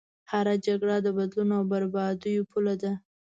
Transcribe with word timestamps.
هره 0.31 0.55
جګړه 0.65 0.95
د 1.05 1.07
بدلون 1.17 1.49
او 1.57 1.63
بربادیو 1.71 2.47
پوله 2.51 2.75
ده. 2.81 2.93